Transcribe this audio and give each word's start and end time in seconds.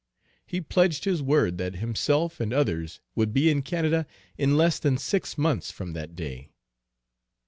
He 0.47 0.61
pledged 0.61 1.05
his 1.05 1.21
word 1.21 1.59
that 1.59 1.75
himself 1.75 2.39
and 2.39 2.51
others 2.51 3.01
would 3.13 3.31
be 3.35 3.51
in 3.51 3.61
Canada, 3.61 4.07
in 4.35 4.57
less 4.57 4.79
than 4.79 4.97
six 4.97 5.37
months 5.37 5.69
from 5.69 5.93
that 5.93 6.15
day. 6.15 6.49